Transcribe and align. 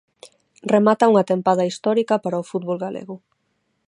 Remata 0.73 1.09
unha 1.11 1.27
tempada 1.31 1.69
histórica 1.69 2.15
para 2.23 2.41
o 2.41 2.47
fútbol 2.51 2.77
galego. 2.85 3.15